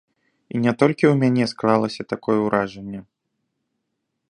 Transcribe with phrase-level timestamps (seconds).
[0.53, 2.99] І не толькі ў мяне склалася такое ўражанне.